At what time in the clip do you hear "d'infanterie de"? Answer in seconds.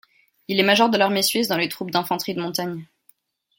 1.91-2.41